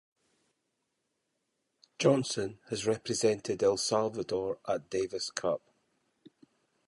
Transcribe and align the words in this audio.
Johnson 1.99 2.57
has 2.71 2.87
represented 2.87 3.61
El 3.61 3.77
Salvador 3.77 4.57
at 4.67 4.89
Davis 4.89 5.29
Cup. 5.29 5.61